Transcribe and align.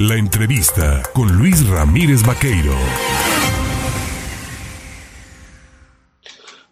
La 0.00 0.16
entrevista 0.16 1.02
con 1.12 1.30
Luis 1.36 1.68
Ramírez 1.68 2.22
Vaqueiro. 2.26 2.72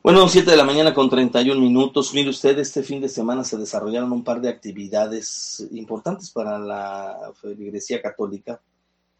Bueno, 0.03 0.27
7 0.27 0.51
de 0.51 0.57
la 0.57 0.65
mañana 0.65 0.95
con 0.95 1.11
31 1.11 1.61
minutos. 1.61 2.15
Mire 2.15 2.31
usted, 2.31 2.59
este 2.59 2.83
fin 2.83 3.03
de 3.03 3.09
semana 3.11 3.45
se 3.45 3.59
desarrollaron 3.59 4.13
un 4.13 4.25
par 4.25 4.41
de 4.41 4.49
actividades 4.49 5.69
importantes 5.73 6.31
para 6.31 6.59
la 6.59 7.31
feligresía 7.39 8.01
católica. 8.01 8.63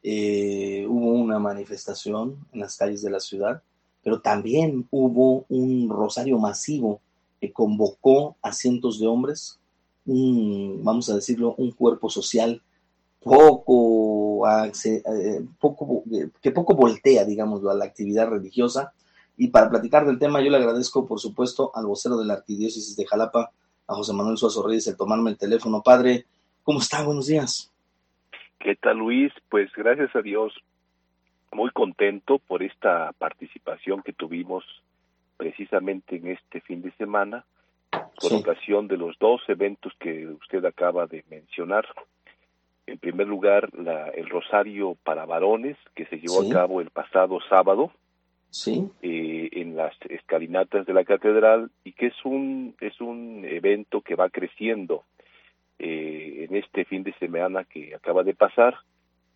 Eh, 0.03 0.87
hubo 0.89 1.13
una 1.13 1.39
manifestación 1.39 2.39
en 2.55 2.61
las 2.61 2.79
calles 2.79 3.03
de 3.03 3.11
la 3.11 3.21
ciudad, 3.21 3.63
pero 4.03 4.23
también 4.23 4.89
hubo 4.91 5.45
un 5.51 5.91
rosario 5.91 6.39
masivo 6.39 7.03
que 7.43 7.53
convocó 7.53 8.37
a 8.41 8.55
cientos 8.55 8.99
de 9.01 9.07
hombres, 9.07 9.61
un, 10.07 10.81
vamos 10.83 11.11
a 11.11 11.15
decirlo, 11.15 11.55
un 11.59 11.73
cuerpo 11.73 12.09
social 12.09 12.63
poco, 13.21 14.47
eh, 14.49 15.41
poco 15.59 16.05
que 16.41 16.51
poco 16.51 16.75
voltea, 16.75 17.25
digámoslo, 17.25 17.71
a 17.71 17.75
la 17.75 17.85
actividad 17.85 18.29
religiosa 18.29 18.93
y 19.39 19.49
para 19.49 19.71
platicar 19.71 20.05
del 20.05 20.19
tema, 20.19 20.41
yo 20.41 20.51
le 20.51 20.57
agradezco, 20.57 21.07
por 21.07 21.21
supuesto, 21.21 21.71
al 21.73 21.87
vocero 21.87 22.19
de 22.19 22.27
la 22.27 22.35
Arquidiócesis 22.35 22.97
de 22.97 23.07
Jalapa, 23.07 23.53
a 23.87 23.95
José 23.95 24.13
Manuel 24.13 24.37
Suazo 24.37 24.67
Reyes, 24.67 24.89
el 24.89 24.97
tomarme 24.97 25.31
el 25.31 25.39
teléfono. 25.39 25.81
Padre, 25.81 26.25
¿cómo 26.65 26.81
está? 26.81 27.05
Buenos 27.05 27.29
días. 27.29 27.73
¿Qué 28.59 28.75
tal, 28.75 28.99
Luis? 28.99 29.33
Pues 29.49 29.71
gracias 29.77 30.15
a 30.17 30.23
Dios, 30.23 30.53
muy 31.53 31.71
contento 31.71 32.41
por 32.41 32.65
esta 32.65 33.13
participación 33.13 34.03
que 34.03 34.13
tuvimos 34.13 34.65
precisamente 35.37 36.17
en 36.17 36.33
este 36.33 36.61
fin 36.61 36.83
de 36.83 36.91
semana, 36.97 37.45
por 38.21 38.35
ocasión 38.35 38.89
de 38.89 38.97
los 38.97 39.17
dos 39.21 39.41
eventos 39.47 39.93
que 40.01 40.27
usted 40.27 40.65
acaba 40.65 41.07
de 41.07 41.25
mencionar. 41.31 41.87
En 42.89 42.99
primer 42.99 43.27
lugar, 43.27 43.69
la, 43.79 44.09
el 44.09 44.29
Rosario 44.31 44.97
para 45.05 45.27
Varones, 45.27 45.77
que 45.95 46.07
se 46.07 46.19
llevó 46.19 46.41
a 46.41 46.49
cabo 46.49 46.81
el 46.81 46.89
pasado 46.89 47.39
sábado, 47.49 47.93
sí. 48.51 48.89
Eh, 49.03 49.51
en 49.53 49.77
las 49.77 49.95
escalinatas 50.09 50.87
de 50.87 50.95
la 50.95 51.05
catedral 51.05 51.71
y 51.85 51.93
que 51.93 52.07
es 52.07 52.25
un 52.25 52.75
es 52.81 52.99
un 53.01 53.45
evento 53.45 54.01
que 54.01 54.15
va 54.15 54.31
creciendo 54.31 55.05
eh, 55.79 56.47
en 56.49 56.57
este 56.57 56.85
fin 56.87 57.03
de 57.03 57.13
semana 57.19 57.65
que 57.65 57.95
acaba 57.95 58.23
de 58.23 58.35
pasar 58.35 58.75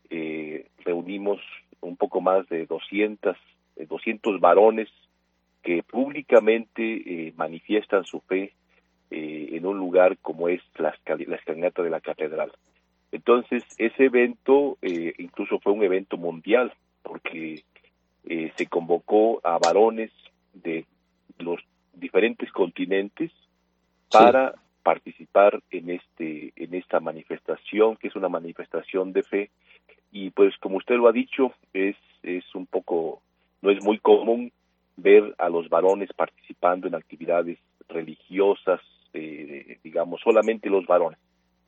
eh, 0.08 0.66
reunimos 0.78 1.40
un 1.80 1.96
poco 1.96 2.20
más 2.20 2.48
de 2.48 2.66
200 2.66 3.36
200 3.86 4.40
varones 4.40 4.88
que 5.62 5.82
públicamente 5.82 7.32
manifiestan 7.36 8.04
su 8.04 8.20
fe 8.20 8.54
en 9.10 9.66
un 9.66 9.78
lugar 9.78 10.16
como 10.18 10.48
es 10.48 10.62
la, 10.76 10.94
la 11.06 11.36
escalinata 11.36 11.82
de 11.82 11.90
la 11.90 12.00
catedral. 12.00 12.50
Entonces, 13.12 13.62
ese 13.78 14.06
evento 14.06 14.78
incluso 14.82 15.60
fue 15.60 15.72
un 15.72 15.84
evento 15.84 16.16
mundial, 16.16 16.72
porque 17.02 17.62
eh, 18.24 18.52
se 18.56 18.66
convocó 18.66 19.40
a 19.44 19.58
varones 19.58 20.10
de 20.54 20.86
los 21.38 21.60
diferentes 21.92 22.50
continentes 22.52 23.30
para 24.10 24.54
participar 24.82 25.60
en 25.70 25.90
este 25.90 26.52
en 26.56 26.74
esta 26.74 27.00
manifestación 27.00 27.96
que 27.96 28.08
es 28.08 28.16
una 28.16 28.28
manifestación 28.28 29.12
de 29.12 29.22
fe. 29.22 29.50
Y 30.10 30.30
pues 30.30 30.56
como 30.58 30.76
usted 30.76 30.96
lo 30.96 31.08
ha 31.08 31.12
dicho 31.12 31.52
es 31.72 31.96
es 32.22 32.44
un 32.54 32.66
poco 32.66 33.22
no 33.60 33.70
es 33.70 33.82
muy 33.82 33.98
común 33.98 34.52
ver 34.96 35.34
a 35.38 35.48
los 35.48 35.68
varones 35.68 36.12
participando 36.12 36.86
en 36.86 36.94
actividades 36.94 37.58
religiosas 37.88 38.80
eh, 39.14 39.78
digamos 39.82 40.20
solamente 40.20 40.70
los 40.70 40.86
varones 40.86 41.18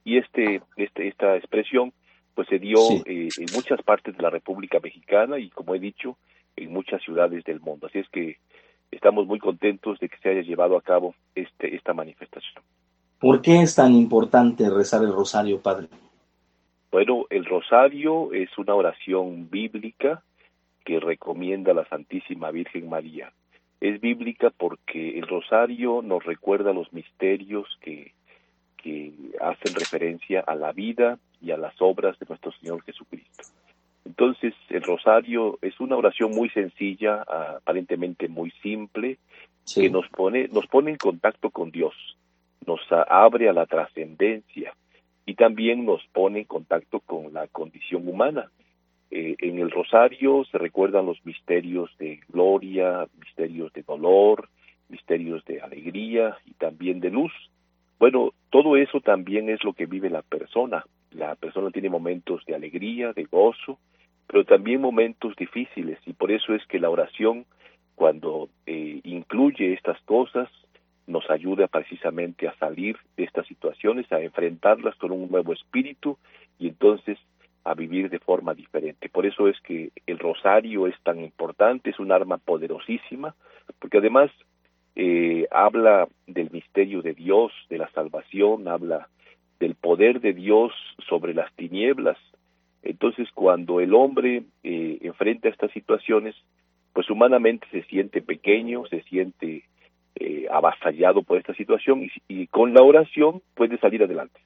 y 0.05 0.19
este 0.19 0.60
este 0.77 1.08
esta 1.08 1.36
expresión 1.36 1.92
pues 2.34 2.48
se 2.48 2.58
dio 2.58 2.78
eh, 3.06 3.28
en 3.38 3.47
muchas 3.55 3.80
partes 3.83 4.16
de 4.16 4.22
la 4.22 4.30
República 4.30 4.80
Mexicana 4.80 5.38
y 5.38 5.50
como 5.50 5.74
he 5.74 5.78
dicho 5.78 6.16
en 6.56 6.72
muchas 6.72 7.02
ciudades 7.02 7.44
del 7.44 7.60
mundo. 7.60 7.86
Así 7.86 7.98
es 7.98 8.08
que 8.08 8.38
estamos 8.91 9.27
muy 9.27 9.38
contentos 9.38 9.98
de 10.00 10.08
que 10.08 10.16
se 10.19 10.30
haya 10.30 10.42
llevado 10.42 10.76
a 10.76 10.82
cabo 10.82 11.15
este, 11.34 11.75
esta 11.75 11.94
manifestación. 11.94 12.62
¿Por 13.19 13.41
qué 13.41 13.62
es 13.62 13.75
tan 13.75 13.92
importante 13.92 14.69
rezar 14.69 15.03
el 15.03 15.12
rosario, 15.12 15.60
Padre? 15.60 15.88
Bueno, 16.91 17.25
el 17.31 17.44
rosario 17.44 18.32
es 18.32 18.56
una 18.59 18.75
oración 18.75 19.48
bíblica 19.50 20.22
que 20.84 21.00
recomienda 21.00 21.72
la 21.72 21.86
Santísima 21.86 22.50
Virgen 22.50 22.88
María. 22.88 23.32
Es 23.81 24.00
bíblica 24.00 24.50
porque 24.50 25.19
el 25.19 25.26
rosario 25.26 26.03
nos 26.03 26.25
recuerda 26.25 26.72
los 26.72 26.92
misterios 26.92 27.66
que, 27.81 28.12
que 28.84 29.15
hacen 29.41 29.75
referencia 29.75 30.41
a 30.41 30.55
la 30.55 30.72
vida 30.72 31.19
y 31.41 31.53
a 31.53 31.56
las 31.56 31.75
obras 31.81 32.19
de 32.19 32.27
nuestro 32.28 32.53
Señor 32.53 32.83
Jesucristo. 32.83 33.45
Entonces, 34.05 34.53
el 34.69 34.83
rosario 34.83 35.59
es 35.62 35.81
una 35.81 35.97
oración 35.97 36.33
muy 36.33 36.50
sencilla, 36.50 37.22
aparentemente 37.22 38.28
muy 38.28 38.50
simple, 38.62 39.17
que 39.75 39.89
nos 39.89 40.06
pone, 40.11 40.49
nos 40.49 40.67
pone 40.67 40.91
en 40.91 40.99
contacto 40.99 41.49
con 41.49 41.71
Dios, 41.71 41.95
nos 42.67 42.81
abre 43.09 43.49
a 43.49 43.55
la 43.55 43.65
trascendencia 43.65 44.75
y 45.25 45.34
también 45.34 45.87
nos 45.87 46.05
pone 46.12 46.41
en 46.41 46.45
contacto 46.45 47.01
con 47.01 47.33
la 47.33 47.49
condición 47.49 48.06
humana. 48.06 48.51
Eh, 49.11 49.37
en 49.39 49.59
el 49.59 49.71
rosario 49.71 50.45
se 50.45 50.59
recuerdan 50.59 51.06
los 51.06 51.25
misterios 51.25 51.91
de 51.99 52.21
gloria, 52.28 53.09
misterios 53.19 53.72
de 53.72 53.83
dolor, 53.83 54.51
misterios 54.91 55.43
de 55.47 55.62
alegría 55.62 56.37
y 56.45 56.53
también 56.53 57.01
de 57.01 57.09
luz. 57.09 57.33
Bueno, 57.99 58.32
todo 58.50 58.77
eso 58.77 59.00
también 59.00 59.49
es 59.49 59.62
lo 59.65 59.72
que 59.72 59.87
vive 59.87 60.10
la 60.10 60.22
persona. 60.22 60.84
La 61.12 61.34
persona 61.37 61.71
tiene 61.71 61.88
momentos 61.88 62.44
de 62.47 62.55
alegría, 62.55 63.12
de 63.12 63.25
gozo, 63.25 63.78
pero 64.27 64.44
también 64.44 64.81
momentos 64.81 65.37
difíciles 65.37 65.99
y 66.06 66.12
por 66.12 66.33
eso 66.33 66.54
es 66.54 66.65
que 66.66 66.78
la 66.78 66.91
oración 66.91 67.47
cuando 67.94 68.49
eh, 68.66 69.00
incluye 69.04 69.72
estas 69.72 70.00
cosas 70.03 70.49
nos 71.06 71.28
ayuda 71.31 71.69
precisamente 71.69 72.49
a 72.49 72.56
salir 72.56 72.97
de 73.16 73.25
estas 73.25 73.47
situaciones, 73.47 74.10
a 74.10 74.21
enfrentarlas 74.21 74.97
con 74.97 75.12
un 75.12 75.31
nuevo 75.31 75.53
espíritu 75.53 76.19
y 76.59 76.69
entonces 76.69 77.19
a 77.62 77.75
vivir 77.75 78.10
de 78.10 78.19
forma 78.19 78.54
diferente. 78.54 79.09
Por 79.09 79.27
eso 79.27 79.49
es 79.49 79.60
que 79.60 79.91
el 80.06 80.19
rosario 80.19 80.87
es 80.87 80.94
tan 81.03 81.21
importante, 81.21 81.91
es 81.91 81.99
un 81.99 82.12
arma 82.12 82.38
poderosísima, 82.38 83.34
porque 83.78 83.99
además 83.99 84.31
eh, 84.97 85.47
habla 85.50 86.09
del 86.27 86.50
misterio 86.50 87.03
de 87.03 87.15
Dios, 87.15 87.53
de 87.69 87.78
la 87.78 87.91
salvación, 87.91 88.69
habla 88.69 89.09
del 89.60 89.75
poder 89.75 90.21
de 90.21 90.32
Dios 90.32 90.72
sobre 91.09 91.34
las 91.34 91.53
tinieblas, 91.55 92.19
entonces, 92.84 93.28
cuando 93.34 93.81
el 93.81 93.94
hombre 93.94 94.44
eh, 94.62 94.99
enfrenta 95.00 95.49
estas 95.49 95.72
situaciones, 95.72 96.34
pues 96.93 97.09
humanamente 97.09 97.66
se 97.71 97.83
siente 97.84 98.21
pequeño, 98.21 98.84
se 98.87 99.03
siente 99.04 99.65
eh, 100.16 100.47
avasallado 100.53 101.22
por 101.22 101.38
esta 101.38 101.54
situación 101.54 102.09
y, 102.28 102.47
con 102.49 102.75
la 102.75 102.83
oración 102.83 103.43
puede 103.54 103.78
salir 103.78 104.03
adelante. 104.03 104.38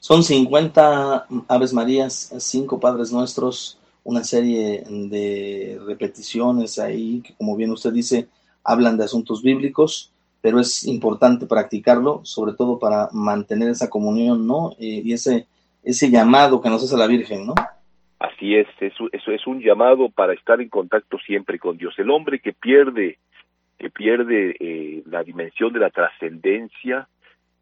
Son 0.00 0.22
50 0.22 1.26
Aves 1.48 1.72
Marías, 1.72 2.34
cinco 2.38 2.78
Padres 2.80 3.12
Nuestros, 3.12 3.78
una 4.02 4.24
serie 4.24 4.82
de 4.88 5.80
repeticiones 5.86 6.78
ahí 6.78 7.20
que, 7.20 7.34
como 7.34 7.56
bien 7.56 7.70
usted 7.70 7.92
dice, 7.92 8.26
hablan 8.68 8.96
de 8.96 9.04
asuntos 9.04 9.42
bíblicos, 9.42 10.12
pero 10.40 10.60
es 10.60 10.84
importante 10.86 11.46
practicarlo, 11.46 12.20
sobre 12.24 12.52
todo 12.52 12.78
para 12.78 13.08
mantener 13.12 13.70
esa 13.70 13.90
comunión, 13.90 14.46
¿no? 14.46 14.72
Eh, 14.78 15.02
y 15.04 15.12
ese 15.12 15.46
ese 15.88 16.10
llamado 16.10 16.60
que 16.60 16.68
nos 16.68 16.84
hace 16.84 16.96
la 16.96 17.06
Virgen, 17.06 17.46
¿no? 17.46 17.54
Así 18.18 18.56
es, 18.56 18.66
eso, 18.80 19.08
eso 19.12 19.30
es 19.30 19.46
un 19.46 19.60
llamado 19.60 20.10
para 20.10 20.34
estar 20.34 20.60
en 20.60 20.68
contacto 20.68 21.18
siempre 21.18 21.58
con 21.58 21.78
Dios. 21.78 21.94
El 21.98 22.10
hombre 22.10 22.40
que 22.40 22.52
pierde, 22.52 23.18
que 23.78 23.88
pierde 23.90 24.56
eh, 24.58 25.02
la 25.06 25.22
dimensión 25.22 25.72
de 25.72 25.78
la 25.78 25.90
trascendencia, 25.90 27.08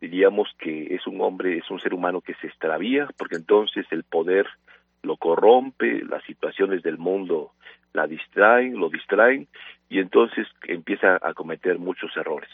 diríamos 0.00 0.48
que 0.58 0.94
es 0.94 1.06
un 1.06 1.20
hombre, 1.20 1.58
es 1.58 1.70
un 1.70 1.78
ser 1.78 1.94
humano 1.94 2.20
que 2.20 2.34
se 2.34 2.46
extravía, 2.46 3.08
porque 3.18 3.36
entonces 3.36 3.86
el 3.90 4.02
poder 4.04 4.46
lo 5.02 5.16
corrompe, 5.16 6.02
las 6.04 6.24
situaciones 6.24 6.82
del 6.82 6.98
mundo 6.98 7.52
la 7.92 8.06
distraen, 8.06 8.78
lo 8.78 8.88
distraen, 8.88 9.46
y 9.88 9.98
entonces 10.00 10.46
empieza 10.64 11.18
a 11.22 11.34
cometer 11.34 11.78
muchos 11.78 12.16
errores. 12.16 12.50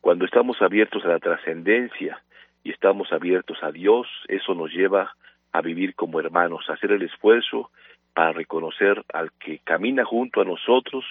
Cuando 0.00 0.24
estamos 0.24 0.60
abiertos 0.62 1.04
a 1.04 1.08
la 1.08 1.18
trascendencia, 1.18 2.22
y 2.66 2.72
estamos 2.72 3.12
abiertos 3.12 3.58
a 3.62 3.70
Dios, 3.70 4.08
eso 4.26 4.52
nos 4.52 4.72
lleva 4.72 5.14
a 5.52 5.60
vivir 5.60 5.94
como 5.94 6.18
hermanos, 6.18 6.64
a 6.68 6.72
hacer 6.72 6.90
el 6.90 7.02
esfuerzo 7.02 7.70
para 8.12 8.32
reconocer 8.32 9.04
al 9.14 9.30
que 9.38 9.60
camina 9.60 10.04
junto 10.04 10.40
a 10.40 10.44
nosotros 10.44 11.04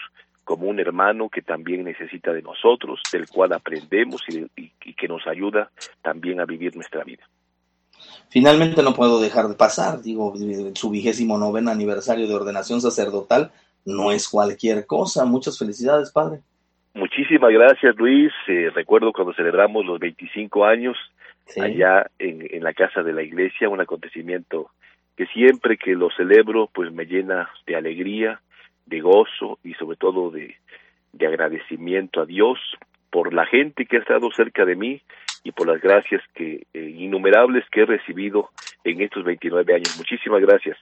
como 0.44 0.68
un 0.68 0.82
hermano 0.82 1.30
que 1.30 1.42
también 1.42 1.86
necesita 1.86 2.34
de 2.34 2.42
nosotros, 2.42 3.00
del 3.10 3.30
cual 3.30 3.54
aprendemos 3.54 4.22
y, 4.28 4.70
que 4.96 5.08
nos 5.08 5.26
ayuda 5.28 5.72
también 6.02 6.42
a 6.42 6.46
vivir 6.46 6.76
nuestra 6.76 7.06
vida. 7.06 7.24
Finalmente 8.28 8.84
no 8.84 8.94
puedo 8.94 9.22
dejar 9.22 9.48
de 9.48 9.56
pasar, 9.56 10.02
digo, 10.02 10.34
su 10.74 10.90
vigésimo 10.90 11.38
noveno 11.38 11.72
aniversario 11.72 12.28
de 12.28 12.36
ordenación 12.36 12.82
sacerdotal 12.82 13.54
no 13.86 14.12
es 14.12 14.28
cualquier 14.28 14.86
cosa. 14.86 15.26
Muchas 15.26 15.58
felicidades, 15.58 16.12
padre. 16.12 16.42
Muchísimas 16.94 17.52
gracias, 17.52 17.96
Luis. 17.98 18.32
Eh, 18.48 18.72
recuerdo 18.74 19.12
cuando 19.12 19.34
celebramos 19.34 19.86
los 19.86 20.00
25 20.00 20.66
años 20.66 20.98
allá 21.58 22.10
en, 22.18 22.48
en, 22.50 22.64
la 22.64 22.74
casa 22.74 23.04
de 23.04 23.14
la 23.14 23.22
iglesia, 23.22 23.70
un 23.70 23.82
acontecimiento 23.82 24.72
que 25.16 25.28
siempre 25.28 25.78
que 25.78 25.94
lo 25.94 26.10
celebro 26.12 26.70
pues 26.74 26.92
me 26.92 27.06
llena 27.06 27.50
de 27.68 27.76
alegría, 27.76 28.42
de 28.86 29.02
gozo 29.02 29.60
y 29.64 29.74
sobre 29.76 29.98
todo 29.98 30.32
de, 30.32 30.56
de 31.14 31.28
agradecimiento 31.28 32.22
a 32.22 32.26
Dios 32.26 32.60
por 33.10 33.34
la 33.34 33.46
gente 33.46 33.86
que 33.86 33.98
ha 33.98 34.00
estado 34.00 34.30
cerca 34.32 34.66
de 34.66 34.76
mí 34.76 35.02
y 35.44 35.52
por 35.52 35.68
las 35.68 35.82
gracias 35.82 36.22
que 36.34 36.66
eh, 36.74 36.94
innumerables 36.98 37.64
que 37.72 37.82
he 37.82 37.86
recibido 37.86 38.50
en 38.84 39.02
estos 39.02 39.24
29 39.24 39.74
años. 39.74 39.96
Muchísimas 39.98 40.42
gracias. 40.42 40.78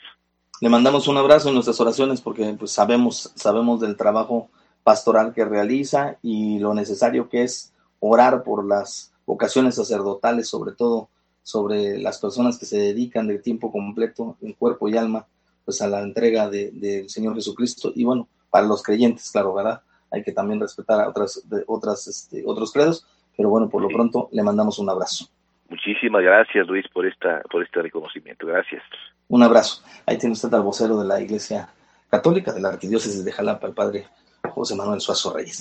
Le 0.63 0.69
mandamos 0.69 1.09
un 1.09 1.17
abrazo 1.17 1.49
en 1.49 1.55
nuestras 1.55 1.81
oraciones 1.81 2.21
porque 2.21 2.55
pues 2.57 2.71
sabemos 2.71 3.33
sabemos 3.35 3.81
del 3.81 3.97
trabajo 3.97 4.47
pastoral 4.81 5.33
que 5.33 5.43
realiza 5.43 6.15
y 6.21 6.57
lo 6.59 6.73
necesario 6.73 7.27
que 7.27 7.43
es 7.43 7.73
orar 7.99 8.45
por 8.45 8.65
las 8.65 9.11
vocaciones 9.25 9.75
sacerdotales, 9.75 10.47
sobre 10.47 10.71
todo 10.71 11.09
sobre 11.41 11.97
las 11.97 12.17
personas 12.17 12.57
que 12.57 12.65
se 12.65 12.77
dedican 12.77 13.27
de 13.27 13.39
tiempo 13.39 13.73
completo 13.73 14.37
en 14.39 14.53
cuerpo 14.53 14.87
y 14.87 14.95
alma 14.95 15.27
pues 15.65 15.81
a 15.81 15.89
la 15.89 15.99
entrega 15.99 16.49
del 16.49 16.79
de, 16.79 17.09
Señor 17.09 17.35
Jesucristo 17.35 17.91
y 17.93 18.05
bueno, 18.05 18.29
para 18.49 18.65
los 18.65 18.81
creyentes, 18.83 19.31
claro, 19.31 19.53
¿verdad? 19.53 19.81
Hay 20.11 20.23
que 20.23 20.31
también 20.31 20.61
respetar 20.61 21.01
a 21.01 21.09
otras, 21.09 21.41
de, 21.43 21.65
otras 21.67 22.07
este, 22.07 22.41
otros 22.47 22.71
credos, 22.71 23.05
pero 23.35 23.49
bueno, 23.49 23.67
por 23.67 23.81
lo 23.81 23.89
pronto 23.89 24.29
le 24.31 24.41
mandamos 24.41 24.79
un 24.79 24.89
abrazo. 24.89 25.27
Muchísimas 25.73 26.21
gracias, 26.21 26.67
Luis, 26.67 26.85
por 26.93 27.03
esta 27.07 27.41
por 27.49 27.63
este 27.63 27.81
reconocimiento. 27.81 28.45
Gracias. 28.45 28.83
Un 29.27 29.41
abrazo. 29.41 29.83
Ahí 30.05 30.19
tiene 30.19 30.33
usted 30.33 30.53
al 30.53 30.61
vocero 30.61 30.99
de 30.99 31.07
la 31.07 31.19
Iglesia 31.19 31.67
Católica 32.11 32.53
de 32.53 32.61
la 32.61 32.69
Arquidiócesis 32.69 33.25
de 33.25 33.31
Jalapa, 33.31 33.65
el 33.65 33.73
padre 33.73 34.05
José 34.51 34.75
Manuel 34.75 35.01
Suazo 35.01 35.33
Reyes. 35.33 35.51